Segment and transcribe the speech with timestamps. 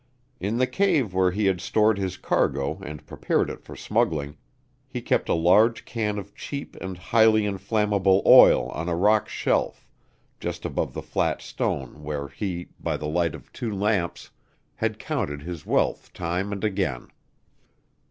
[0.39, 4.35] In the cave where he had stored his cargo and prepared it for smuggling,
[4.87, 9.87] he kept a large can of cheap and highly inflammable oil on a rock shelf,
[10.39, 14.31] just above the flat stone where he, by the light of two lamps,
[14.73, 17.09] had counted his wealth time and again.